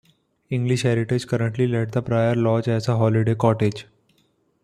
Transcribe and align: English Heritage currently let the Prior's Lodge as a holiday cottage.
English 0.49 0.81
Heritage 0.81 1.27
currently 1.27 1.67
let 1.67 1.91
the 1.91 2.01
Prior's 2.01 2.35
Lodge 2.35 2.67
as 2.69 2.87
a 2.87 2.97
holiday 2.97 3.35
cottage. 3.35 3.85